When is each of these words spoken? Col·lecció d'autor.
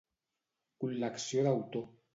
Col·lecció 0.85 1.47
d'autor. 1.51 1.91